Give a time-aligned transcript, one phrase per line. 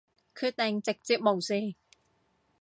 [0.33, 1.75] 決定直接無視